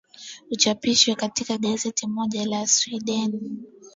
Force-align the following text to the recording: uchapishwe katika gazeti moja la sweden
uchapishwe 0.51 1.15
katika 1.15 1.57
gazeti 1.57 2.07
moja 2.07 2.45
la 2.45 2.67
sweden 2.67 3.57